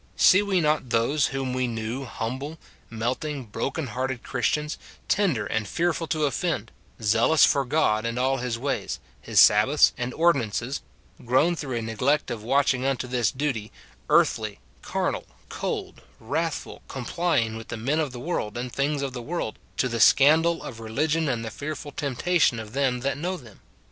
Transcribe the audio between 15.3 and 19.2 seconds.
cold, wrathful, complying with the men of the world and things of